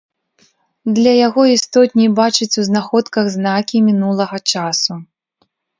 Для 0.99 1.13
яго 1.27 1.41
істотней 1.57 2.09
бачыць 2.21 2.49
у 2.63 2.67
знаходках 2.71 3.25
знакі 3.39 3.77
мінулага 3.91 4.37
часу. 4.55 4.93